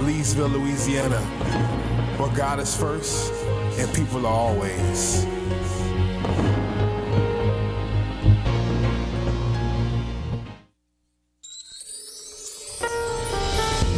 Leesville, 0.00 0.50
Louisiana, 0.50 1.20
where 2.16 2.34
God 2.34 2.58
is 2.58 2.74
first 2.74 3.34
and 3.78 3.94
people 3.94 4.26
are 4.26 4.32
always. 4.32 5.26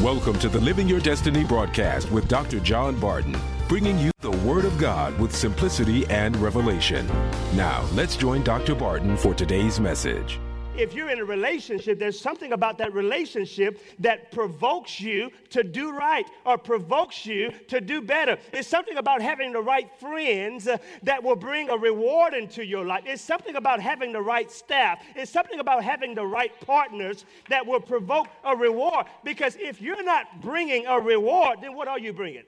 Welcome 0.03 0.41
to 0.41 0.49
the 0.49 0.59
Living 0.61 0.89
Your 0.89 0.99
Destiny 0.99 1.45
broadcast 1.45 2.11
with 2.11 2.27
Dr. 2.27 2.59
John 2.59 2.99
Barton, 2.99 3.37
bringing 3.69 3.97
you 3.97 4.11
the 4.23 4.33
Word 4.39 4.65
of 4.65 4.77
God 4.79 5.17
with 5.21 5.33
simplicity 5.33 6.05
and 6.07 6.37
revelation. 6.39 7.07
Now, 7.55 7.87
let's 7.93 8.17
join 8.17 8.43
Dr. 8.43 8.75
Barton 8.75 9.17
for 9.17 9.35
today's 9.35 9.79
message 9.79 10.41
if 10.77 10.95
you're 10.95 11.11
in 11.11 11.21
a 11.21 11.25
relationship, 11.25 11.99
there's 11.99 12.19
something 12.19 12.53
about 12.53 12.79
that 12.79 12.95
relationship 12.95 13.81
that 13.99 14.33
provokes 14.33 15.01
you 15.01 15.31
to 15.51 15.63
do 15.63 15.93
right 15.93 16.27
or 16.47 16.57
provokes 16.57 17.27
you 17.27 17.53
to 17.69 17.81
do 17.81 18.01
better. 18.01 18.39
It's 18.53 18.69
something 18.69 18.97
about 18.97 19.21
having 19.21 19.53
the 19.53 19.61
right 19.61 19.91
friends 20.01 20.67
uh, 20.67 20.79
that 21.03 21.23
will 21.23 21.37
bring 21.37 21.69
a 21.69 21.77
reward 21.77 22.33
into 22.35 22.65
your 22.65 22.85
life. 22.85 23.05
It's 23.07 23.23
something 23.23 23.57
about 23.57 23.81
having 23.81 24.13
the 24.13 24.23
right 24.23 24.51
staff. 24.51 25.01
It's 25.15 25.31
something 25.31 25.61
about 25.61 25.85
having 25.85 26.15
the 26.15 26.27
right 26.27 26.53
partners 26.65 27.27
that 27.49 27.67
will 27.67 27.81
provoke 27.81 28.29
a 28.45 28.57
reward. 28.57 29.07
Because 29.25 29.57
if 29.57 29.81
you're 29.81 30.03
not 30.03 30.41
bringing 30.41 30.87
a 30.87 30.99
reward, 30.99 31.59
then 31.61 31.75
what 31.75 31.87
are 31.89 31.99
you 31.99 32.13
bringing? 32.13 32.45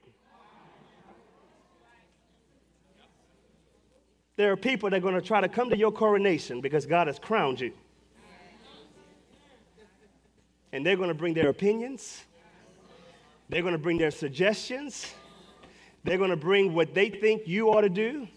There 4.35 4.51
are 4.51 4.57
people 4.57 4.89
that 4.89 4.97
are 4.97 4.99
going 4.99 5.15
to 5.15 5.21
try 5.21 5.39
to 5.39 5.47
come 5.47 5.69
to 5.69 5.77
your 5.77 5.91
coronation 5.91 6.59
because 6.59 6.85
God 6.85 7.07
has 7.07 7.19
crowned 7.19 7.61
you 7.61 7.71
and 10.75 10.85
they're 10.85 10.97
going 10.97 11.07
to 11.07 11.15
bring 11.15 11.33
their 11.33 11.47
opinions, 11.47 12.25
they're 13.47 13.61
going 13.61 13.73
to 13.73 13.79
bring 13.79 13.97
their 13.97 14.11
suggestions, 14.11 15.13
they're 16.03 16.17
going 16.17 16.31
to 16.31 16.35
bring 16.35 16.73
what 16.73 16.93
they 16.93 17.09
think 17.09 17.47
you 17.47 17.69
ought 17.69 17.81
to 17.81 17.89
do. 17.89 18.27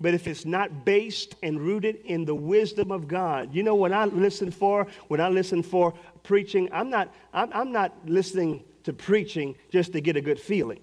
But 0.00 0.14
if 0.14 0.28
it's 0.28 0.44
not 0.44 0.84
based 0.84 1.34
and 1.42 1.60
rooted 1.60 1.96
in 2.04 2.24
the 2.24 2.34
wisdom 2.34 2.92
of 2.92 3.08
God, 3.08 3.52
you 3.52 3.64
know, 3.64 3.74
when 3.74 3.92
I 3.92 4.04
listen 4.04 4.52
for, 4.52 4.86
when 5.08 5.20
I 5.20 5.28
listen 5.28 5.62
for 5.62 5.92
preaching, 6.22 6.68
I'm 6.72 6.88
not, 6.88 7.12
I'm, 7.32 7.52
I'm 7.52 7.72
not 7.72 7.92
listening 8.06 8.62
to 8.84 8.92
preaching 8.92 9.56
just 9.70 9.92
to 9.94 10.00
get 10.00 10.16
a 10.16 10.20
good 10.20 10.38
feeling. 10.38 10.80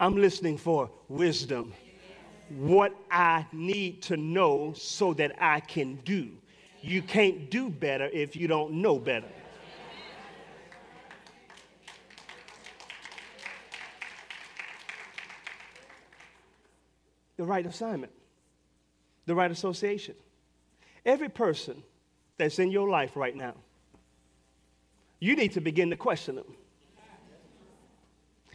I'm 0.00 0.16
listening 0.16 0.58
for 0.58 0.90
wisdom, 1.08 1.72
what 2.48 2.92
I 3.08 3.46
need 3.52 4.02
to 4.02 4.16
know 4.16 4.72
so 4.72 5.14
that 5.14 5.40
I 5.40 5.60
can 5.60 5.96
do. 6.04 6.32
You 6.84 7.00
can't 7.00 7.50
do 7.50 7.70
better 7.70 8.10
if 8.12 8.36
you 8.36 8.46
don't 8.46 8.74
know 8.74 8.98
better. 8.98 9.26
The 17.38 17.44
right 17.44 17.64
assignment, 17.64 18.12
the 19.24 19.34
right 19.34 19.50
association. 19.50 20.14
Every 21.06 21.30
person 21.30 21.82
that's 22.36 22.58
in 22.58 22.70
your 22.70 22.90
life 22.90 23.16
right 23.16 23.34
now, 23.34 23.54
you 25.20 25.36
need 25.36 25.52
to 25.52 25.62
begin 25.62 25.88
to 25.88 25.96
question 25.96 26.36
them 26.36 26.54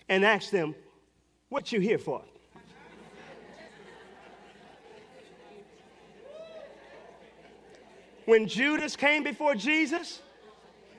and 0.07 0.23
ask 0.23 0.51
them 0.51 0.75
what 1.49 1.71
you 1.71 1.79
here 1.79 1.97
for. 1.97 2.23
When 8.29 8.47
Judas 8.47 8.95
came 8.95 9.23
before 9.23 9.55
Jesus, 9.55 10.21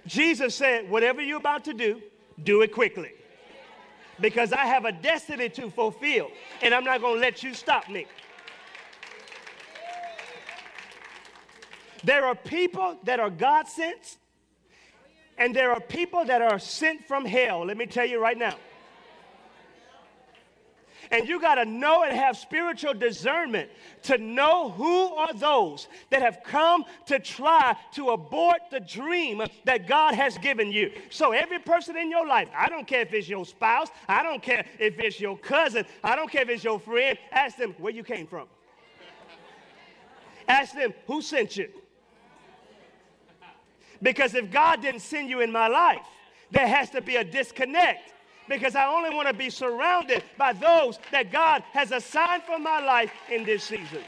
Jesus 0.05 0.53
said, 0.53 0.91
Whatever 0.91 1.23
you're 1.23 1.39
about 1.39 1.65
to 1.67 1.73
do, 1.73 2.03
do 2.43 2.63
it 2.63 2.73
quickly. 2.73 3.13
Because 4.19 4.53
I 4.53 4.67
have 4.67 4.85
a 4.85 4.91
destiny 4.91 5.49
to 5.51 5.71
fulfill, 5.71 6.33
and 6.61 6.75
I'm 6.75 6.83
not 6.83 7.01
going 7.01 7.15
to 7.15 7.21
let 7.21 7.45
you 7.45 7.55
stop 7.55 7.89
me. 7.89 8.07
There 12.03 12.25
are 12.25 12.35
people 12.35 12.99
that 13.05 13.21
are 13.21 13.31
God 13.31 13.69
sent, 13.69 14.17
and 15.39 15.55
there 15.55 15.71
are 15.71 15.81
people 15.81 16.25
that 16.25 16.43
are 16.43 16.59
sent 16.59 17.07
from 17.07 17.25
hell. 17.25 17.65
Let 17.65 17.77
me 17.77 17.87
tell 17.87 18.07
you 18.07 18.21
right 18.21 18.37
now. 18.37 18.57
And 21.11 21.29
you 21.29 21.41
got 21.41 21.57
to 21.57 21.65
know 21.65 22.05
and 22.05 22.17
have 22.17 22.37
spiritual 22.37 22.95
discernment 22.95 23.69
to 24.05 24.17
know 24.17 24.71
who 24.71 25.15
are 25.15 25.35
those 25.35 25.89
that 26.11 26.23
have 26.23 26.41
come 26.45 26.85
to 27.07 27.19
try 27.19 27.77
to 27.95 28.11
abort 28.11 28.61
the 28.71 28.79
dream 28.79 29.43
that 29.65 29.89
God 29.89 30.15
has 30.15 30.39
given 30.39 30.71
you. 30.71 30.93
So, 31.11 31.33
every 31.33 31.59
person 31.59 31.97
in 31.97 32.11
your 32.11 32.27
life, 32.27 32.49
I 32.57 32.69
don't 32.69 32.87
care 32.87 33.01
if 33.01 33.13
it's 33.13 33.29
your 33.29 33.45
spouse, 33.45 33.89
I 34.09 34.23
don't 34.23 34.41
care 34.41 34.65
if 34.79 35.01
it's 35.01 35.21
your 35.21 35.37
cousin, 35.37 35.85
I 36.05 36.15
don't 36.15 36.31
care 36.31 36.43
if 36.43 36.49
it's 36.49 36.65
your 36.65 36.79
friend, 36.79 37.19
ask 37.33 37.57
them 37.57 37.75
where 37.79 37.93
you 37.93 38.05
came 38.05 38.27
from. 38.27 38.47
Ask 40.47 40.75
them 40.75 40.95
who 41.07 41.23
sent 41.23 41.57
you. 41.57 41.69
Because 44.03 44.35
if 44.35 44.51
God 44.51 44.83
didn't 44.83 45.01
send 45.01 45.29
you 45.29 45.41
in 45.41 45.53
my 45.53 45.69
life, 45.69 46.07
there 46.51 46.67
has 46.67 46.91
to 46.91 47.01
be 47.01 47.17
a 47.17 47.25
disconnect 47.25 48.13
because 48.51 48.75
I 48.75 48.87
only 48.89 49.11
want 49.11 49.29
to 49.29 49.33
be 49.33 49.49
surrounded 49.49 50.25
by 50.37 50.53
those 50.53 50.99
that 51.13 51.31
God 51.31 51.63
has 51.71 51.93
assigned 51.93 52.43
for 52.43 52.59
my 52.59 52.85
life 52.85 53.13
in 53.31 53.45
this 53.45 53.63
season. 53.63 54.03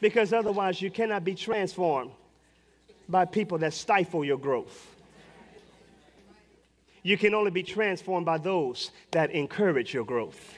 Because 0.00 0.32
otherwise, 0.32 0.82
you 0.82 0.90
cannot 0.90 1.24
be 1.24 1.36
transformed 1.36 2.10
by 3.08 3.24
people 3.24 3.58
that 3.58 3.72
stifle 3.72 4.24
your 4.24 4.38
growth. 4.38 4.88
You 7.04 7.16
can 7.16 7.32
only 7.32 7.52
be 7.52 7.62
transformed 7.62 8.26
by 8.26 8.38
those 8.38 8.90
that 9.12 9.30
encourage 9.30 9.94
your 9.94 10.04
growth, 10.04 10.54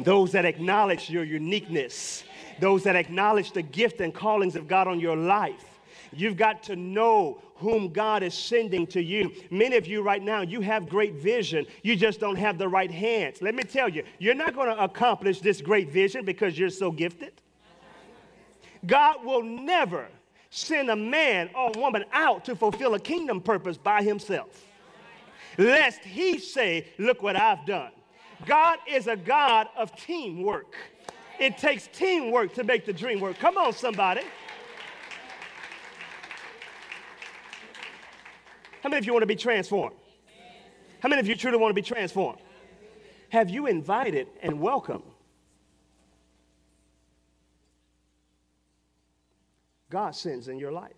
those 0.00 0.32
that 0.32 0.44
acknowledge 0.44 1.08
your 1.08 1.22
uniqueness, 1.22 2.24
those 2.58 2.82
that 2.82 2.96
acknowledge 2.96 3.52
the 3.52 3.62
gift 3.62 4.00
and 4.00 4.12
callings 4.12 4.56
of 4.56 4.66
God 4.66 4.88
on 4.88 4.98
your 4.98 5.16
life. 5.16 5.69
You've 6.12 6.36
got 6.36 6.62
to 6.64 6.76
know 6.76 7.40
whom 7.56 7.92
God 7.92 8.22
is 8.22 8.34
sending 8.34 8.86
to 8.88 9.02
you. 9.02 9.32
Many 9.50 9.76
of 9.76 9.86
you 9.86 10.02
right 10.02 10.22
now, 10.22 10.40
you 10.40 10.60
have 10.62 10.88
great 10.88 11.14
vision. 11.14 11.66
You 11.82 11.94
just 11.94 12.18
don't 12.18 12.36
have 12.36 12.58
the 12.58 12.68
right 12.68 12.90
hands. 12.90 13.42
Let 13.42 13.54
me 13.54 13.62
tell 13.62 13.88
you, 13.88 14.02
you're 14.18 14.34
not 14.34 14.54
going 14.54 14.74
to 14.74 14.82
accomplish 14.82 15.40
this 15.40 15.60
great 15.60 15.90
vision 15.90 16.24
because 16.24 16.58
you're 16.58 16.70
so 16.70 16.90
gifted. 16.90 17.32
God 18.86 19.24
will 19.24 19.42
never 19.42 20.08
send 20.48 20.90
a 20.90 20.96
man 20.96 21.50
or 21.54 21.70
woman 21.76 22.04
out 22.12 22.44
to 22.46 22.56
fulfill 22.56 22.94
a 22.94 23.00
kingdom 23.00 23.40
purpose 23.40 23.76
by 23.76 24.02
himself, 24.02 24.64
lest 25.58 26.00
he 26.00 26.38
say, 26.38 26.86
Look 26.98 27.22
what 27.22 27.36
I've 27.36 27.64
done. 27.66 27.92
God 28.46 28.78
is 28.88 29.06
a 29.06 29.16
God 29.16 29.68
of 29.76 29.94
teamwork. 29.96 30.74
It 31.38 31.56
takes 31.58 31.88
teamwork 31.92 32.54
to 32.54 32.64
make 32.64 32.84
the 32.84 32.92
dream 32.92 33.20
work. 33.20 33.38
Come 33.38 33.56
on, 33.56 33.72
somebody. 33.72 34.22
How 38.82 38.88
many 38.88 38.98
of 38.98 39.06
you 39.06 39.12
want 39.12 39.22
to 39.22 39.26
be 39.26 39.36
transformed? 39.36 39.96
How 41.00 41.08
many 41.08 41.20
of 41.20 41.26
you 41.26 41.34
truly 41.34 41.56
want 41.56 41.70
to 41.70 41.74
be 41.74 41.82
transformed? 41.82 42.38
Have 43.30 43.48
you 43.48 43.66
invited 43.66 44.28
and 44.42 44.60
welcomed 44.60 45.04
God 49.88 50.14
sends 50.14 50.48
in 50.48 50.58
your 50.58 50.72
life? 50.72 50.92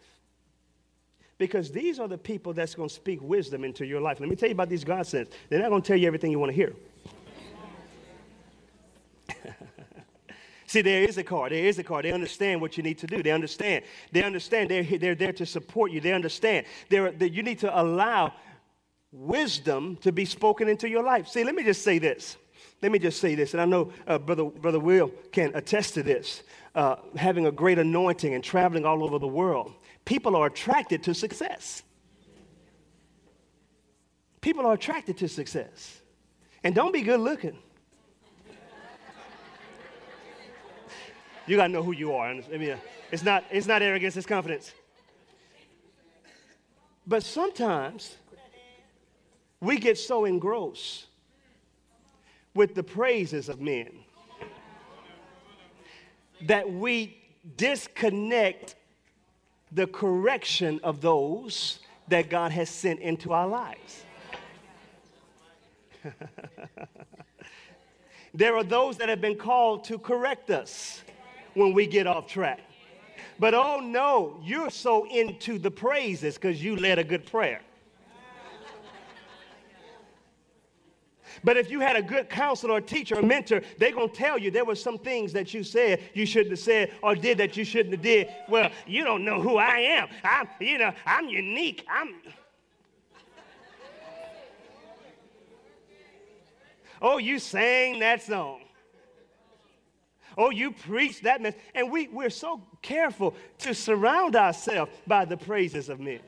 Because 1.38 1.72
these 1.72 1.98
are 1.98 2.08
the 2.08 2.18
people 2.18 2.52
that's 2.52 2.74
going 2.74 2.88
to 2.88 2.94
speak 2.94 3.20
wisdom 3.20 3.64
into 3.64 3.84
your 3.84 4.00
life. 4.00 4.20
Let 4.20 4.28
me 4.28 4.36
tell 4.36 4.48
you 4.48 4.54
about 4.54 4.68
these 4.68 4.84
God 4.84 5.06
sends. 5.06 5.30
They're 5.48 5.60
not 5.60 5.70
going 5.70 5.82
to 5.82 5.88
tell 5.88 5.96
you 5.96 6.06
everything 6.06 6.30
you 6.30 6.38
want 6.38 6.50
to 6.50 6.56
hear. 6.56 6.72
See, 10.72 10.80
the 10.80 11.06
Issachar. 11.06 11.50
There 11.50 11.66
is 11.66 11.78
a 11.78 11.84
car. 11.84 12.00
They 12.00 12.12
understand 12.12 12.58
what 12.58 12.78
you 12.78 12.82
need 12.82 12.96
to 13.00 13.06
do. 13.06 13.22
They 13.22 13.30
understand. 13.30 13.84
They 14.10 14.22
understand. 14.22 14.70
They're, 14.70 14.82
they're 14.82 15.14
there 15.14 15.34
to 15.34 15.44
support 15.44 15.92
you. 15.92 16.00
They 16.00 16.14
understand. 16.14 16.64
They're, 16.88 17.12
they, 17.12 17.28
you 17.28 17.42
need 17.42 17.58
to 17.58 17.78
allow 17.78 18.32
wisdom 19.12 19.96
to 19.96 20.12
be 20.12 20.24
spoken 20.24 20.70
into 20.70 20.88
your 20.88 21.02
life. 21.02 21.28
See, 21.28 21.44
let 21.44 21.54
me 21.54 21.62
just 21.62 21.82
say 21.82 21.98
this. 21.98 22.38
Let 22.80 22.90
me 22.90 22.98
just 22.98 23.20
say 23.20 23.34
this, 23.34 23.52
and 23.52 23.60
I 23.60 23.66
know 23.66 23.92
uh, 24.06 24.16
Brother, 24.18 24.44
Brother 24.44 24.80
Will 24.80 25.10
can 25.30 25.54
attest 25.54 25.92
to 25.92 26.02
this. 26.02 26.42
Uh, 26.74 26.96
having 27.16 27.44
a 27.44 27.52
great 27.52 27.78
anointing 27.78 28.32
and 28.32 28.42
traveling 28.42 28.86
all 28.86 29.04
over 29.04 29.18
the 29.18 29.28
world, 29.28 29.74
people 30.06 30.34
are 30.36 30.46
attracted 30.46 31.02
to 31.02 31.12
success. 31.12 31.82
People 34.40 34.64
are 34.64 34.72
attracted 34.72 35.18
to 35.18 35.28
success. 35.28 36.00
And 36.64 36.74
don't 36.74 36.94
be 36.94 37.02
good 37.02 37.20
looking. 37.20 37.58
You 41.46 41.56
got 41.56 41.66
to 41.66 41.72
know 41.72 41.82
who 41.82 41.92
you 41.92 42.14
are. 42.14 42.28
I 42.28 42.56
mean, 42.56 42.76
it's 43.10 43.24
not, 43.24 43.44
it's 43.50 43.66
not 43.66 43.82
arrogance, 43.82 44.16
it's 44.16 44.26
confidence. 44.26 44.72
But 47.06 47.22
sometimes 47.24 48.16
we 49.60 49.78
get 49.78 49.98
so 49.98 50.24
engrossed 50.24 51.06
with 52.54 52.74
the 52.74 52.82
praises 52.82 53.48
of 53.48 53.60
men 53.60 53.90
that 56.42 56.70
we 56.70 57.16
disconnect 57.56 58.76
the 59.72 59.86
correction 59.86 60.80
of 60.82 61.00
those 61.00 61.80
that 62.08 62.28
God 62.28 62.52
has 62.52 62.68
sent 62.68 63.00
into 63.00 63.32
our 63.32 63.48
lives. 63.48 64.04
there 68.34 68.56
are 68.56 68.64
those 68.64 68.96
that 68.98 69.08
have 69.08 69.20
been 69.20 69.36
called 69.36 69.84
to 69.84 69.98
correct 69.98 70.50
us 70.50 71.02
when 71.54 71.72
we 71.72 71.86
get 71.86 72.06
off 72.06 72.26
track. 72.26 72.60
But 73.38 73.54
oh 73.54 73.80
no, 73.80 74.38
you're 74.42 74.70
so 74.70 75.06
into 75.06 75.58
the 75.58 75.70
praises 75.70 76.34
because 76.34 76.62
you 76.62 76.76
led 76.76 76.98
a 76.98 77.04
good 77.04 77.26
prayer. 77.26 77.60
But 81.44 81.56
if 81.56 81.70
you 81.70 81.80
had 81.80 81.96
a 81.96 82.02
good 82.02 82.28
counselor 82.28 82.74
or 82.74 82.80
teacher 82.80 83.18
or 83.18 83.22
mentor, 83.22 83.62
they're 83.78 83.92
going 83.92 84.10
to 84.10 84.14
tell 84.14 84.38
you 84.38 84.50
there 84.50 84.64
were 84.64 84.74
some 84.74 84.98
things 84.98 85.32
that 85.32 85.52
you 85.52 85.64
said 85.64 86.00
you 86.14 86.26
shouldn't 86.26 86.50
have 86.50 86.58
said 86.58 86.92
or 87.02 87.14
did 87.14 87.38
that 87.38 87.56
you 87.56 87.64
shouldn't 87.64 87.94
have 87.94 88.02
did. 88.02 88.28
Well, 88.48 88.70
you 88.86 89.02
don't 89.02 89.24
know 89.24 89.40
who 89.40 89.56
I 89.56 89.78
am. 89.78 90.08
I'm, 90.22 90.48
you 90.60 90.78
know, 90.78 90.92
I'm 91.06 91.28
unique. 91.28 91.84
I'm. 91.90 92.14
Oh, 97.00 97.18
you 97.18 97.40
sang 97.40 97.98
that 97.98 98.22
song. 98.22 98.60
Oh, 100.36 100.50
you 100.50 100.72
preach 100.72 101.22
that 101.22 101.40
message. 101.40 101.60
And 101.74 101.90
we, 101.90 102.08
we're 102.08 102.30
so 102.30 102.62
careful 102.80 103.34
to 103.58 103.74
surround 103.74 104.36
ourselves 104.36 104.90
by 105.06 105.24
the 105.24 105.36
praises 105.36 105.88
of 105.88 106.00
men. 106.00 106.20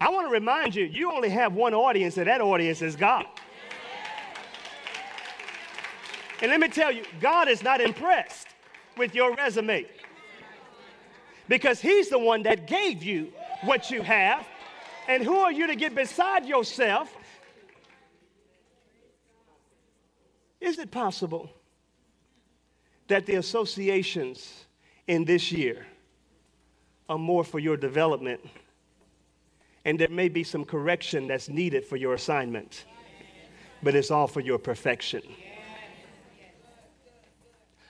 I 0.00 0.10
want 0.10 0.28
to 0.28 0.32
remind 0.32 0.74
you, 0.74 0.84
you 0.84 1.12
only 1.12 1.28
have 1.28 1.54
one 1.54 1.74
audience, 1.74 2.16
and 2.18 2.26
that 2.28 2.40
audience 2.40 2.82
is 2.82 2.94
God. 2.94 3.26
And 6.40 6.50
let 6.50 6.60
me 6.60 6.68
tell 6.68 6.92
you, 6.92 7.02
God 7.20 7.48
is 7.48 7.62
not 7.62 7.80
impressed 7.80 8.46
with 8.96 9.14
your 9.14 9.34
resume 9.34 9.86
because 11.48 11.80
He's 11.80 12.10
the 12.10 12.18
one 12.18 12.44
that 12.44 12.68
gave 12.68 13.02
you 13.02 13.32
what 13.64 13.90
you 13.90 14.02
have. 14.02 14.46
And 15.08 15.24
who 15.24 15.36
are 15.38 15.50
you 15.50 15.66
to 15.66 15.74
get 15.74 15.94
beside 15.94 16.46
yourself? 16.46 17.12
Is 20.60 20.78
it 20.78 20.90
possible 20.90 21.50
that 23.08 23.26
the 23.26 23.34
associations 23.34 24.64
in 25.06 25.24
this 25.24 25.50
year 25.50 25.86
are 27.08 27.18
more 27.18 27.44
for 27.44 27.58
your 27.58 27.76
development? 27.76 28.40
and 29.88 29.98
there 29.98 30.10
may 30.10 30.28
be 30.28 30.44
some 30.44 30.66
correction 30.66 31.26
that's 31.26 31.48
needed 31.48 31.82
for 31.82 31.96
your 31.96 32.12
assignment, 32.12 32.84
but 33.82 33.94
it's 33.94 34.10
all 34.10 34.26
for 34.26 34.40
your 34.40 34.58
perfection. 34.58 35.22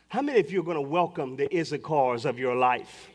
How 0.07 0.23
many 0.23 0.39
of 0.39 0.53
you 0.53 0.61
are 0.61 0.63
going 0.63 0.77
to 0.77 0.81
welcome 0.81 1.35
the 1.35 1.49
Issachars 1.49 2.25
of 2.25 2.39
your 2.39 2.55
life? 2.55 3.09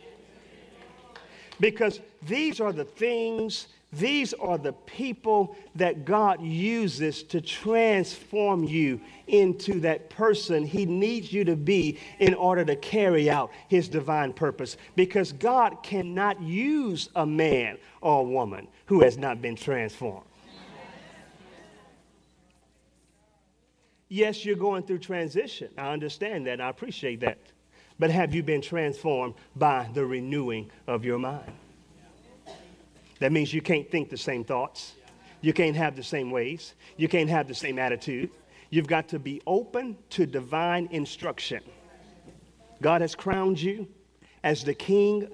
Because 1.61 2.01
these 2.21 2.59
are 2.59 2.73
the 2.73 2.83
things 2.83 3.67
these 3.97 4.33
are 4.33 4.57
the 4.57 4.73
people 4.73 5.55
that 5.75 6.05
God 6.05 6.41
uses 6.41 7.23
to 7.23 7.41
transform 7.41 8.63
you 8.63 8.99
into 9.27 9.79
that 9.81 10.09
person 10.09 10.63
He 10.63 10.85
needs 10.85 11.31
you 11.31 11.43
to 11.45 11.55
be 11.55 11.99
in 12.19 12.33
order 12.33 12.65
to 12.65 12.75
carry 12.75 13.29
out 13.29 13.51
His 13.67 13.87
divine 13.87 14.33
purpose. 14.33 14.77
Because 14.95 15.31
God 15.31 15.83
cannot 15.83 16.41
use 16.41 17.09
a 17.15 17.25
man 17.25 17.77
or 18.01 18.21
a 18.21 18.23
woman 18.23 18.67
who 18.87 19.01
has 19.01 19.17
not 19.17 19.41
been 19.41 19.55
transformed. 19.55 20.25
Yes, 24.09 24.45
you're 24.45 24.55
going 24.55 24.83
through 24.83 24.99
transition. 24.99 25.69
I 25.75 25.91
understand 25.91 26.45
that. 26.45 26.61
I 26.61 26.69
appreciate 26.69 27.21
that. 27.21 27.39
But 27.97 28.11
have 28.11 28.35
you 28.35 28.43
been 28.43 28.61
transformed 28.61 29.33
by 29.55 29.89
the 29.93 30.05
renewing 30.05 30.69
of 30.85 31.03
your 31.03 31.17
mind? 31.17 31.51
That 33.23 33.31
means 33.31 33.53
you 33.53 33.61
can't 33.61 33.89
think 33.89 34.09
the 34.09 34.17
same 34.17 34.43
thoughts. 34.43 34.95
You 35.39 35.53
can't 35.53 35.77
have 35.77 35.95
the 35.95 36.03
same 36.03 36.29
ways. 36.29 36.73
You 36.97 37.07
can't 37.07 37.29
have 37.29 37.47
the 37.47 37.55
same 37.55 37.79
attitude. 37.79 38.29
You've 38.69 38.87
got 38.87 39.07
to 39.07 39.17
be 39.17 39.41
open 39.47 39.95
to 40.09 40.25
divine 40.25 40.89
instruction. 40.91 41.63
God 42.81 42.99
has 42.99 43.15
crowned 43.15 43.61
you 43.61 43.87
as 44.43 44.65
the 44.65 44.73
king. 44.73 45.29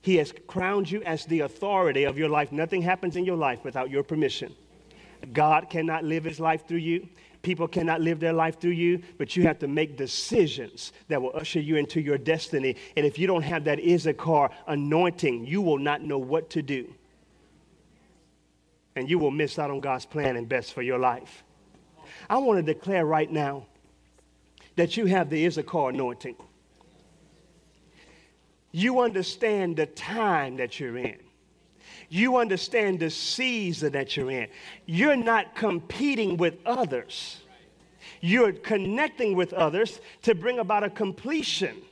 He 0.00 0.14
has 0.18 0.32
crowned 0.46 0.88
you 0.88 1.02
as 1.02 1.26
the 1.26 1.40
authority 1.40 2.04
of 2.04 2.16
your 2.16 2.28
life. 2.28 2.52
Nothing 2.52 2.82
happens 2.82 3.16
in 3.16 3.24
your 3.24 3.36
life 3.36 3.64
without 3.64 3.90
your 3.90 4.04
permission. 4.04 4.54
God 5.32 5.68
cannot 5.68 6.04
live 6.04 6.22
his 6.22 6.38
life 6.38 6.68
through 6.68 6.78
you. 6.78 7.08
People 7.42 7.66
cannot 7.66 8.00
live 8.00 8.20
their 8.20 8.32
life 8.32 8.60
through 8.60 8.78
you, 8.78 9.02
but 9.18 9.34
you 9.34 9.42
have 9.42 9.58
to 9.58 9.66
make 9.66 9.96
decisions 9.96 10.92
that 11.08 11.20
will 11.20 11.32
usher 11.34 11.58
you 11.58 11.74
into 11.78 12.00
your 12.00 12.16
destiny. 12.16 12.76
And 12.96 13.04
if 13.04 13.18
you 13.18 13.26
don't 13.26 13.42
have 13.42 13.64
that 13.64 13.80
Issachar 13.80 14.50
anointing, 14.68 15.46
you 15.46 15.62
will 15.62 15.78
not 15.78 16.00
know 16.00 16.18
what 16.18 16.48
to 16.50 16.62
do 16.62 16.94
and 18.96 19.10
you 19.10 19.18
will 19.18 19.30
miss 19.30 19.58
out 19.58 19.70
on 19.70 19.80
God's 19.80 20.06
plan 20.06 20.36
and 20.36 20.48
best 20.48 20.72
for 20.72 20.82
your 20.82 20.98
life. 20.98 21.42
I 22.28 22.38
want 22.38 22.64
to 22.64 22.74
declare 22.74 23.04
right 23.04 23.30
now 23.30 23.66
that 24.76 24.96
you 24.96 25.06
have 25.06 25.30
the 25.30 25.46
Issachar 25.46 25.90
anointing. 25.90 26.36
You 28.72 29.00
understand 29.00 29.76
the 29.76 29.86
time 29.86 30.56
that 30.56 30.80
you're 30.80 30.98
in. 30.98 31.18
You 32.08 32.36
understand 32.36 33.00
the 33.00 33.10
season 33.10 33.92
that 33.92 34.16
you're 34.16 34.30
in. 34.30 34.48
You're 34.86 35.16
not 35.16 35.54
competing 35.54 36.36
with 36.36 36.58
others. 36.66 37.40
You're 38.20 38.52
connecting 38.52 39.36
with 39.36 39.52
others 39.52 40.00
to 40.22 40.34
bring 40.34 40.58
about 40.58 40.84
a 40.84 40.90
completion 40.90 41.82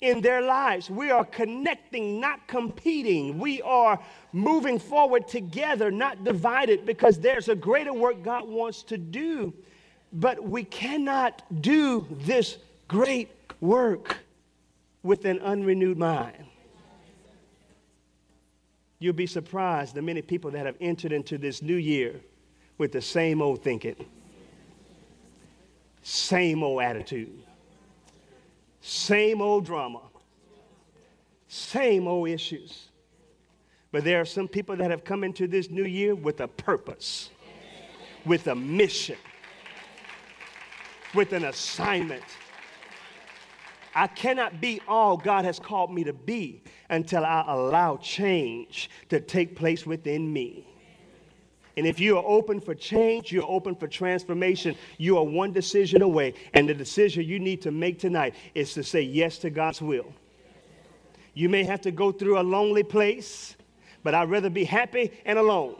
in 0.00 0.20
their 0.20 0.40
lives. 0.40 0.90
We 0.90 1.10
are 1.10 1.24
connecting, 1.24 2.20
not 2.20 2.46
competing. 2.46 3.38
We 3.38 3.60
are 3.62 3.98
moving 4.32 4.78
forward 4.78 5.26
together, 5.26 5.90
not 5.90 6.24
divided, 6.24 6.86
because 6.86 7.18
there's 7.18 7.48
a 7.48 7.56
greater 7.56 7.92
work 7.92 8.22
God 8.22 8.48
wants 8.48 8.82
to 8.84 8.98
do. 8.98 9.52
But 10.12 10.42
we 10.42 10.64
cannot 10.64 11.42
do 11.60 12.06
this 12.10 12.58
great 12.86 13.30
work 13.60 14.18
with 15.02 15.24
an 15.24 15.40
unrenewed 15.40 15.98
mind. 15.98 16.44
You'll 19.00 19.12
be 19.12 19.26
surprised 19.26 19.94
the 19.94 20.02
many 20.02 20.22
people 20.22 20.50
that 20.52 20.66
have 20.66 20.76
entered 20.80 21.12
into 21.12 21.38
this 21.38 21.62
new 21.62 21.76
year 21.76 22.20
with 22.78 22.92
the 22.92 23.02
same 23.02 23.40
old 23.42 23.62
thinking, 23.62 23.96
same 26.02 26.62
old 26.62 26.82
attitude 26.82 27.42
same 28.80 29.40
old 29.40 29.64
drama, 29.64 30.02
same 31.48 32.06
old 32.06 32.28
issues. 32.28 32.88
But 33.90 34.04
there 34.04 34.20
are 34.20 34.26
some 34.26 34.48
people 34.48 34.76
that 34.76 34.90
have 34.90 35.02
come 35.04 35.24
into 35.24 35.46
this 35.46 35.70
new 35.70 35.84
year 35.84 36.14
with 36.14 36.40
a 36.40 36.48
purpose, 36.48 37.30
with 38.26 38.46
a 38.46 38.54
mission, 38.54 39.16
with 41.14 41.32
an 41.32 41.44
assignment. 41.44 42.24
I 43.94 44.06
cannot 44.06 44.60
be 44.60 44.80
all 44.86 45.16
God 45.16 45.44
has 45.44 45.58
called 45.58 45.92
me 45.92 46.04
to 46.04 46.12
be 46.12 46.62
until 46.90 47.24
I 47.24 47.44
allow 47.48 47.96
change 47.96 48.90
to 49.08 49.20
take 49.20 49.56
place 49.56 49.86
within 49.86 50.30
me. 50.32 50.67
And 51.78 51.86
if 51.86 52.00
you 52.00 52.18
are 52.18 52.24
open 52.26 52.58
for 52.58 52.74
change, 52.74 53.30
you're 53.30 53.48
open 53.48 53.76
for 53.76 53.86
transformation, 53.86 54.74
you 54.96 55.16
are 55.16 55.22
one 55.22 55.52
decision 55.52 56.02
away. 56.02 56.34
And 56.52 56.68
the 56.68 56.74
decision 56.74 57.24
you 57.24 57.38
need 57.38 57.62
to 57.62 57.70
make 57.70 58.00
tonight 58.00 58.34
is 58.52 58.74
to 58.74 58.82
say 58.82 59.00
yes 59.02 59.38
to 59.38 59.50
God's 59.50 59.80
will. 59.80 60.12
You 61.34 61.48
may 61.48 61.62
have 61.62 61.80
to 61.82 61.92
go 61.92 62.10
through 62.10 62.40
a 62.40 62.42
lonely 62.42 62.82
place, 62.82 63.54
but 64.02 64.12
I'd 64.12 64.28
rather 64.28 64.50
be 64.50 64.64
happy 64.64 65.12
and 65.24 65.38
alone 65.38 65.76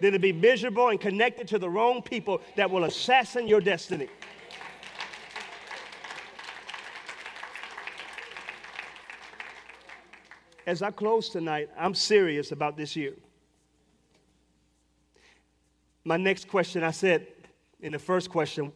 than 0.00 0.14
to 0.14 0.18
be 0.18 0.32
miserable 0.32 0.88
and 0.88 1.00
connected 1.00 1.46
to 1.46 1.58
the 1.60 1.70
wrong 1.70 2.02
people 2.02 2.40
that 2.56 2.68
will 2.68 2.82
assassin 2.82 3.46
your 3.46 3.60
destiny. 3.60 4.08
As 10.66 10.82
I 10.82 10.90
close 10.90 11.28
tonight, 11.28 11.70
I'm 11.78 11.94
serious 11.94 12.50
about 12.50 12.76
this 12.76 12.96
year. 12.96 13.14
My 16.10 16.16
next 16.16 16.48
question 16.48 16.82
I 16.82 16.90
said 16.90 17.28
in 17.78 17.92
the 17.92 17.98
first 18.00 18.30
question 18.30 18.72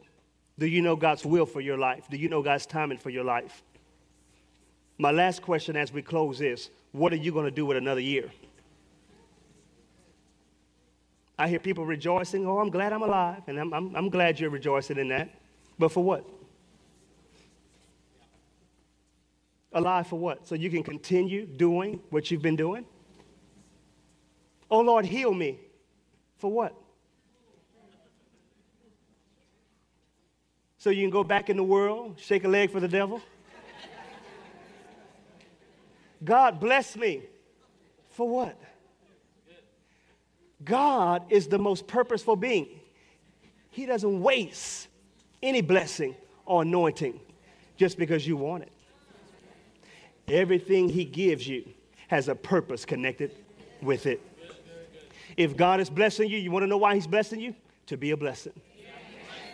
Do 0.56 0.66
you 0.66 0.80
know 0.80 0.94
God's 0.94 1.26
will 1.26 1.46
for 1.46 1.60
your 1.60 1.76
life? 1.76 2.04
Do 2.08 2.16
you 2.16 2.28
know 2.28 2.42
God's 2.42 2.64
timing 2.64 2.98
for 2.98 3.10
your 3.10 3.24
life? 3.24 3.64
My 4.98 5.10
last 5.10 5.42
question 5.42 5.74
as 5.74 5.92
we 5.92 6.00
close 6.00 6.40
is 6.40 6.70
What 6.92 7.12
are 7.12 7.16
you 7.16 7.32
going 7.32 7.46
to 7.46 7.50
do 7.50 7.66
with 7.66 7.76
another 7.76 8.00
year? 8.00 8.30
I 11.36 11.48
hear 11.48 11.58
people 11.58 11.84
rejoicing, 11.84 12.46
oh, 12.46 12.60
I'm 12.60 12.70
glad 12.70 12.92
I'm 12.92 13.02
alive, 13.02 13.42
and 13.48 13.58
I'm, 13.58 13.74
I'm, 13.74 13.96
I'm 13.96 14.10
glad 14.10 14.38
you're 14.38 14.48
rejoicing 14.48 14.98
in 14.98 15.08
that. 15.08 15.28
But 15.76 15.90
for 15.90 16.04
what? 16.04 16.24
Alive 19.72 20.06
for 20.06 20.20
what? 20.20 20.46
So 20.46 20.54
you 20.54 20.70
can 20.70 20.84
continue 20.84 21.46
doing 21.46 21.98
what 22.10 22.30
you've 22.30 22.42
been 22.42 22.54
doing? 22.54 22.84
Oh, 24.70 24.82
Lord, 24.82 25.04
heal 25.04 25.34
me. 25.34 25.58
For 26.38 26.48
what? 26.48 26.76
So 30.84 30.90
you 30.90 31.00
can 31.00 31.08
go 31.08 31.24
back 31.24 31.48
in 31.48 31.56
the 31.56 31.64
world, 31.64 32.14
shake 32.18 32.44
a 32.44 32.48
leg 32.48 32.70
for 32.70 32.78
the 32.78 32.86
devil? 32.86 33.22
God 36.22 36.60
bless 36.60 36.94
me. 36.94 37.22
For 38.10 38.28
what? 38.28 38.60
God 40.62 41.22
is 41.30 41.46
the 41.46 41.58
most 41.58 41.86
purposeful 41.86 42.36
being. 42.36 42.68
He 43.70 43.86
doesn't 43.86 44.20
waste 44.20 44.88
any 45.42 45.62
blessing 45.62 46.14
or 46.44 46.60
anointing 46.60 47.18
just 47.78 47.96
because 47.96 48.26
you 48.26 48.36
want 48.36 48.64
it. 48.64 48.72
Everything 50.28 50.90
He 50.90 51.06
gives 51.06 51.48
you 51.48 51.66
has 52.08 52.28
a 52.28 52.34
purpose 52.34 52.84
connected 52.84 53.34
with 53.80 54.04
it. 54.04 54.20
If 55.38 55.56
God 55.56 55.80
is 55.80 55.88
blessing 55.88 56.28
you, 56.28 56.36
you 56.36 56.50
want 56.50 56.62
to 56.64 56.66
know 56.66 56.76
why 56.76 56.94
He's 56.94 57.06
blessing 57.06 57.40
you? 57.40 57.54
To 57.86 57.96
be 57.96 58.10
a 58.10 58.18
blessing. 58.18 58.52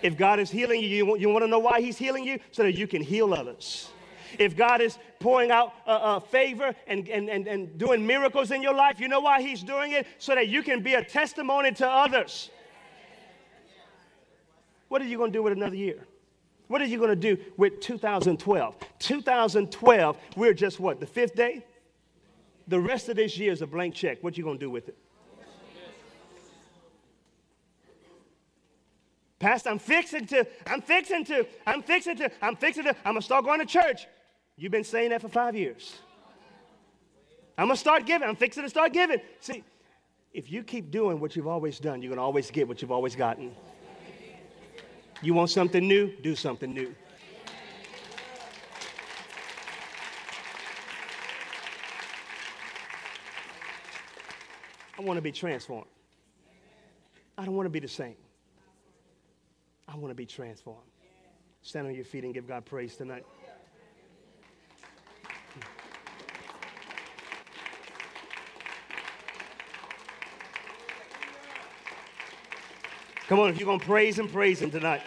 If 0.02 0.16
God 0.16 0.40
is 0.40 0.50
healing 0.50 0.80
you, 0.80 0.88
you 0.88 1.06
want, 1.06 1.20
you 1.20 1.28
want 1.28 1.44
to 1.44 1.48
know 1.48 1.58
why 1.58 1.80
He's 1.80 1.98
healing 1.98 2.24
you? 2.24 2.38
So 2.52 2.62
that 2.62 2.76
you 2.76 2.86
can 2.86 3.02
heal 3.02 3.34
others. 3.34 3.90
If 4.38 4.56
God 4.56 4.80
is 4.80 4.98
pouring 5.18 5.50
out 5.50 5.72
uh, 5.86 5.90
uh, 5.90 6.20
favor 6.20 6.74
and, 6.86 7.08
and, 7.08 7.28
and, 7.28 7.46
and 7.46 7.76
doing 7.78 8.06
miracles 8.06 8.50
in 8.50 8.62
your 8.62 8.74
life, 8.74 9.00
you 9.00 9.08
know 9.08 9.20
why 9.20 9.42
He's 9.42 9.62
doing 9.62 9.92
it? 9.92 10.06
So 10.18 10.34
that 10.34 10.48
you 10.48 10.62
can 10.62 10.82
be 10.82 10.94
a 10.94 11.04
testimony 11.04 11.72
to 11.72 11.88
others. 11.88 12.50
What 14.88 15.02
are 15.02 15.06
you 15.06 15.18
going 15.18 15.32
to 15.32 15.38
do 15.38 15.42
with 15.42 15.52
another 15.52 15.76
year? 15.76 16.06
What 16.68 16.80
are 16.80 16.86
you 16.86 16.98
going 16.98 17.10
to 17.10 17.16
do 17.16 17.36
with 17.56 17.80
2012? 17.80 18.76
2012, 18.98 20.18
we're 20.36 20.54
just 20.54 20.78
what, 20.78 21.00
the 21.00 21.06
fifth 21.06 21.34
day? 21.34 21.64
The 22.68 22.78
rest 22.78 23.08
of 23.08 23.16
this 23.16 23.36
year 23.36 23.52
is 23.52 23.62
a 23.62 23.66
blank 23.66 23.94
check. 23.94 24.22
What 24.22 24.34
are 24.34 24.36
you 24.36 24.44
going 24.44 24.58
to 24.58 24.64
do 24.64 24.70
with 24.70 24.88
it? 24.88 24.96
Pastor, 29.40 29.70
I'm 29.70 29.78
fixing 29.78 30.26
to, 30.26 30.46
I'm 30.66 30.82
fixing 30.82 31.24
to, 31.24 31.46
I'm 31.66 31.82
fixing 31.82 32.14
to, 32.18 32.30
I'm 32.42 32.56
fixing 32.56 32.84
to, 32.84 32.90
I'm 32.90 33.14
gonna 33.14 33.22
start 33.22 33.46
going 33.46 33.58
to 33.58 33.66
church. 33.66 34.06
You've 34.56 34.70
been 34.70 34.84
saying 34.84 35.10
that 35.10 35.22
for 35.22 35.30
five 35.30 35.56
years. 35.56 35.96
I'm 37.56 37.66
gonna 37.66 37.76
start 37.76 38.04
giving, 38.04 38.28
I'm 38.28 38.36
fixing 38.36 38.62
to 38.62 38.68
start 38.68 38.92
giving. 38.92 39.18
See, 39.40 39.64
if 40.34 40.52
you 40.52 40.62
keep 40.62 40.90
doing 40.90 41.20
what 41.20 41.34
you've 41.34 41.46
always 41.46 41.78
done, 41.78 42.02
you're 42.02 42.10
gonna 42.10 42.22
always 42.22 42.50
get 42.50 42.68
what 42.68 42.82
you've 42.82 42.92
always 42.92 43.16
gotten. 43.16 43.56
You 45.22 45.32
want 45.32 45.48
something 45.48 45.88
new? 45.88 46.14
Do 46.22 46.36
something 46.36 46.72
new. 46.72 46.94
I 54.98 55.02
want 55.02 55.16
to 55.16 55.22
be 55.22 55.32
transformed. 55.32 55.88
I 57.38 57.46
don't 57.46 57.56
want 57.56 57.64
to 57.64 57.70
be 57.70 57.80
the 57.80 57.88
same. 57.88 58.16
I 59.92 59.96
want 59.96 60.10
to 60.12 60.14
be 60.14 60.26
transformed. 60.26 60.86
Stand 61.62 61.88
on 61.88 61.94
your 61.94 62.04
feet 62.04 62.24
and 62.24 62.32
give 62.32 62.46
God 62.46 62.64
praise 62.64 62.96
tonight. 62.96 63.24
Come 73.26 73.40
on, 73.40 73.50
if 73.50 73.58
you're 73.58 73.66
going 73.66 73.80
to 73.80 73.86
praise 73.86 74.18
Him, 74.18 74.28
praise 74.28 74.60
Him 74.60 74.70
tonight. 74.70 75.02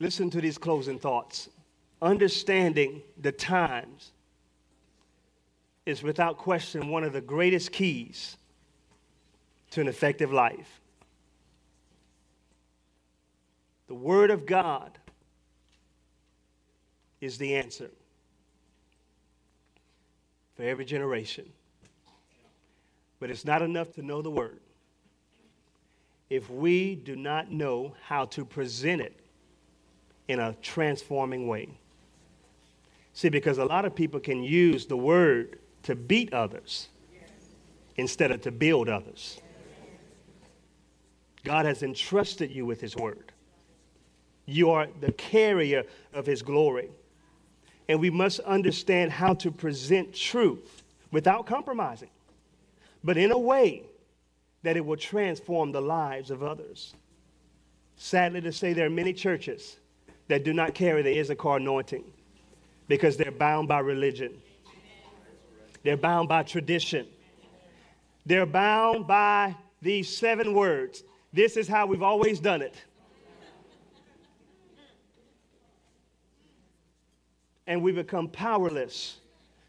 Listen 0.00 0.30
to 0.30 0.40
these 0.40 0.58
closing 0.58 0.98
thoughts. 0.98 1.48
Understanding 2.00 3.02
the 3.20 3.32
times 3.32 4.12
is 5.88 6.02
without 6.02 6.36
question 6.36 6.88
one 6.88 7.02
of 7.02 7.14
the 7.14 7.20
greatest 7.20 7.72
keys 7.72 8.36
to 9.70 9.80
an 9.80 9.88
effective 9.88 10.30
life. 10.30 10.82
The 13.86 13.94
Word 13.94 14.30
of 14.30 14.44
God 14.44 14.98
is 17.22 17.38
the 17.38 17.56
answer 17.56 17.90
for 20.56 20.62
every 20.62 20.84
generation. 20.84 21.50
But 23.18 23.30
it's 23.30 23.46
not 23.46 23.62
enough 23.62 23.90
to 23.94 24.02
know 24.02 24.20
the 24.20 24.30
Word 24.30 24.60
if 26.28 26.50
we 26.50 26.96
do 26.96 27.16
not 27.16 27.50
know 27.50 27.94
how 28.04 28.26
to 28.26 28.44
present 28.44 29.00
it 29.00 29.18
in 30.28 30.38
a 30.38 30.54
transforming 30.60 31.48
way. 31.48 31.70
See, 33.14 33.30
because 33.30 33.56
a 33.56 33.64
lot 33.64 33.86
of 33.86 33.94
people 33.94 34.20
can 34.20 34.42
use 34.42 34.84
the 34.84 34.98
Word 34.98 35.58
to 35.88 35.94
beat 35.94 36.34
others 36.34 36.88
instead 37.96 38.30
of 38.30 38.42
to 38.42 38.50
build 38.50 38.90
others. 38.90 39.40
God 41.44 41.64
has 41.64 41.82
entrusted 41.82 42.50
you 42.50 42.66
with 42.66 42.78
His 42.78 42.94
word. 42.94 43.32
You 44.44 44.70
are 44.70 44.86
the 45.00 45.12
carrier 45.12 45.84
of 46.12 46.26
His 46.26 46.42
glory. 46.42 46.90
And 47.88 48.00
we 48.00 48.10
must 48.10 48.40
understand 48.40 49.12
how 49.12 49.32
to 49.36 49.50
present 49.50 50.14
truth 50.14 50.82
without 51.10 51.46
compromising, 51.46 52.10
but 53.02 53.16
in 53.16 53.32
a 53.32 53.38
way 53.38 53.84
that 54.64 54.76
it 54.76 54.84
will 54.84 54.98
transform 54.98 55.72
the 55.72 55.80
lives 55.80 56.30
of 56.30 56.42
others. 56.42 56.92
Sadly 57.96 58.42
to 58.42 58.52
say, 58.52 58.74
there 58.74 58.84
are 58.84 58.90
many 58.90 59.14
churches 59.14 59.78
that 60.26 60.44
do 60.44 60.52
not 60.52 60.74
carry 60.74 61.00
the 61.00 61.18
Issachar 61.18 61.56
anointing 61.56 62.04
because 62.88 63.16
they're 63.16 63.32
bound 63.32 63.68
by 63.68 63.78
religion. 63.78 64.42
They're 65.82 65.96
bound 65.96 66.28
by 66.28 66.42
tradition. 66.42 67.06
They're 68.26 68.46
bound 68.46 69.06
by 69.06 69.56
these 69.80 70.14
seven 70.14 70.54
words. 70.54 71.02
This 71.32 71.56
is 71.56 71.68
how 71.68 71.86
we've 71.86 72.02
always 72.02 72.40
done 72.40 72.62
it. 72.62 72.74
And 77.66 77.82
we 77.82 77.92
become 77.92 78.28
powerless 78.28 79.18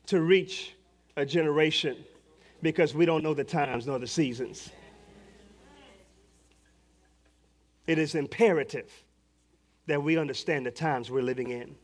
to 0.08 0.22
reach 0.22 0.76
a 1.18 1.26
generation 1.26 1.98
because 2.62 2.94
we 2.94 3.06
don't 3.06 3.24
know 3.24 3.34
the 3.34 3.44
times 3.44 3.88
nor 3.88 4.00
the 4.00 4.08
seasons. 4.08 4.70
It 7.88 7.98
is 7.98 8.16
imperative 8.16 8.92
that 9.88 10.02
we 10.02 10.18
understand 10.18 10.66
the 10.66 10.72
times 10.72 11.10
we're 11.10 11.24
living 11.24 11.50
in. 11.50 11.76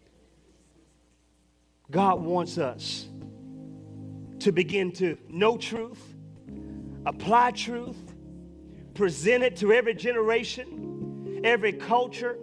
God 1.92 2.22
wants 2.22 2.58
us 2.58 3.08
to 4.46 4.52
begin 4.52 4.92
to 4.92 5.18
know 5.28 5.58
truth, 5.58 6.14
apply 7.08 7.50
truth, 7.50 7.98
present 8.94 9.44
it 9.44 9.58
to 9.58 9.74
every 9.74 9.96
generation, 9.96 11.42
every 11.44 11.74
culture, 11.74 12.38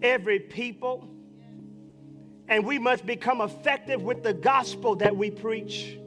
every 0.00 0.38
people. 0.40 1.06
And 2.48 2.64
we 2.64 2.78
must 2.78 3.04
become 3.04 3.42
effective 3.42 4.00
with 4.00 4.22
the 4.22 4.32
gospel 4.32 4.96
that 4.96 5.14
we 5.14 5.30
preach. 5.30 5.98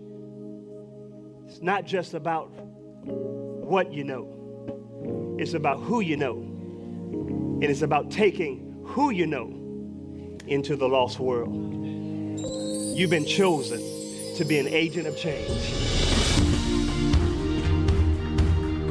It's 1.46 1.62
not 1.62 1.86
just 1.86 2.16
about 2.16 2.48
what 2.48 3.94
you 3.94 4.04
know, 4.04 5.36
it's 5.38 5.54
about 5.54 5.82
who 5.82 6.00
you 6.00 6.18
know. 6.18 6.34
And 6.34 7.66
it's 7.66 7.84
about 7.84 8.10
taking 8.10 8.84
who 8.88 9.12
you 9.12 9.28
know 9.28 9.54
into 10.48 10.76
the 10.76 10.90
lost 10.90 11.20
world. 11.20 11.54
You've 12.98 13.12
been 13.12 13.28
chosen 13.28 14.01
to 14.38 14.46
be 14.46 14.60
an 14.60 14.68
agent 14.68 15.08
of 15.08 15.18
change. 15.18 15.50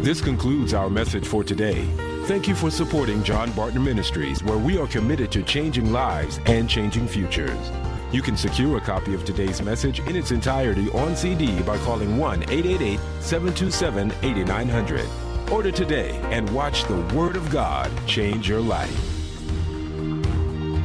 This 0.03 0.21
concludes 0.21 0.73
our 0.73 0.89
message 0.89 1.27
for 1.27 1.45
today. 1.45 1.87
Thank 2.25 2.49
you 2.49 2.55
for 2.55 2.71
supporting 2.71 3.23
John 3.23 3.53
Barton 3.53 3.85
Ministries, 3.85 4.43
where 4.43 4.57
we 4.57 4.79
are 4.79 4.87
committed 4.87 5.31
to 5.33 5.43
changing 5.43 5.93
lives 5.93 6.41
and 6.47 6.69
changing 6.69 7.07
futures. 7.07 7.71
You 8.13 8.23
can 8.23 8.37
secure 8.37 8.79
a 8.79 8.81
copy 8.81 9.15
of 9.15 9.25
today's 9.25 9.61
message 9.63 10.01
in 10.01 10.17
its 10.17 10.31
entirety 10.31 10.91
on 10.91 11.15
CD 11.15 11.61
by 11.63 11.77
calling 11.79 12.17
1 12.17 12.45
888 12.45 12.99
727 13.21 14.13
8900. 14.23 15.07
Order 15.53 15.71
today 15.71 16.19
and 16.31 16.49
watch 16.51 16.85
the 16.85 17.01
Word 17.15 17.37
of 17.37 17.51
God 17.51 17.91
change 18.07 18.49
your 18.49 18.61
life. 18.61 19.20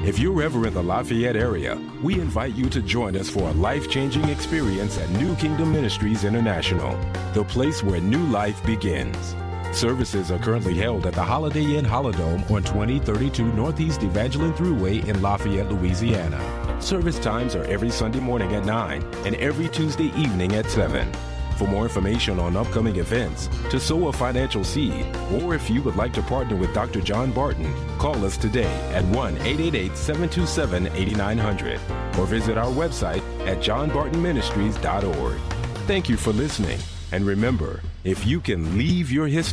If 0.05 0.19
you're 0.19 0.43
ever 0.43 0.67
in 0.67 0.75
the 0.75 0.83
Lafayette 0.83 1.35
area, 1.35 1.81
we 2.03 2.19
invite 2.19 2.53
you 2.53 2.69
to 2.69 2.79
join 2.83 3.15
us 3.15 3.27
for 3.27 3.50
a 3.50 3.53
life 3.53 3.89
changing 3.89 4.29
experience 4.29 5.00
at 5.00 5.09
New 5.09 5.35
Kingdom 5.38 5.71
Ministries 5.71 6.25
International, 6.25 6.95
the 7.33 7.43
place 7.43 7.81
where 7.81 8.00
new 8.00 8.24
life 8.27 8.63
begins. 8.67 9.35
Services 9.71 10.29
are 10.29 10.38
currently 10.38 10.75
held 10.75 11.07
at 11.07 11.15
the 11.15 11.24
Holiday 11.24 11.75
Inn 11.75 11.85
Holidome 11.85 12.43
on 12.51 12.62
2032 12.62 13.51
Northeast 13.53 14.03
Evangeline 14.03 14.53
Thruway 14.53 15.03
in 15.03 15.24
Lafayette, 15.24 15.71
Louisiana. 15.71 16.39
Service 16.79 17.17
times 17.17 17.55
are 17.55 17.63
every 17.63 17.89
Sunday 17.89 18.19
morning 18.19 18.53
at 18.53 18.63
9 18.63 19.01
and 19.25 19.33
every 19.38 19.69
Tuesday 19.69 20.13
evening 20.15 20.53
at 20.53 20.69
7. 20.69 21.12
For 21.57 21.67
more 21.67 21.83
information 21.83 22.39
on 22.39 22.57
upcoming 22.57 22.97
events, 22.97 23.47
to 23.69 23.79
sow 23.79 24.09
a 24.09 24.13
financial 24.13 24.63
seed, 24.63 25.05
or 25.31 25.55
if 25.55 25.69
you 25.69 25.81
would 25.83 25.95
like 25.95 26.12
to 26.13 26.21
partner 26.21 26.57
with 26.57 26.74
Dr. 26.74 27.00
John 27.00 27.31
Barton, 27.31 27.74
call 27.97 28.25
us 28.25 28.35
today 28.35 28.74
at 28.93 29.05
1 29.05 29.38
888 29.38 29.95
727 29.95 30.88
8900 30.88 31.79
or 32.19 32.25
visit 32.25 32.57
our 32.57 32.71
website 32.71 33.24
at 33.47 33.59
johnbartonministries.org. 33.59 35.39
Thank 35.88 36.09
you 36.09 36.17
for 36.17 36.33
listening, 36.33 36.79
and 37.13 37.25
remember, 37.25 37.81
if 38.03 38.25
you 38.25 38.41
can 38.41 38.77
leave 38.77 39.09
your 39.12 39.27
history, 39.27 39.43